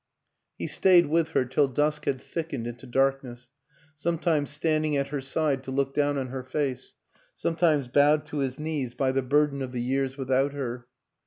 He 0.57 0.65
stayed 0.65 1.05
with 1.05 1.29
her 1.33 1.45
till 1.45 1.67
dusk 1.67 2.05
had 2.05 2.19
thickened 2.19 2.65
into 2.65 2.87
darkness, 2.87 3.51
sometimes 3.95 4.49
standing 4.49 4.97
at 4.97 5.09
her 5.09 5.21
side 5.21 5.63
to 5.65 5.69
look 5.71 5.93
down 5.93 6.17
on 6.17 6.29
her 6.29 6.41
face, 6.41 6.95
sometimes 7.35 7.87
bowed 7.87 8.25
to 8.25 8.37
his 8.39 8.57
knees 8.57 8.95
by 8.95 9.11
the 9.11 9.21
burden 9.21 9.61
of 9.61 9.73
the 9.73 9.79
years 9.81 10.17
without 10.17 10.53
her. 10.53 10.87